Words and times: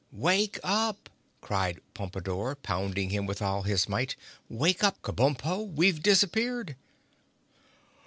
"Wake 0.13 0.59
up!" 0.63 1.11
cried 1.41 1.79
Pompadore, 1.93 2.55
pounding 2.55 3.11
him 3.11 3.27
with 3.27 3.39
all 3.39 3.61
his 3.61 3.87
might. 3.87 4.15
"Wake 4.49 4.83
up, 4.83 4.99
Kabumpo. 5.03 5.61
We've 5.75 6.01
disappeared!" 6.01 6.75